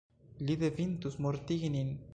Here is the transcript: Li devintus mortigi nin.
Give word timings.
Li 0.47 0.55
devintus 0.63 1.19
mortigi 1.27 1.73
nin. 1.79 1.97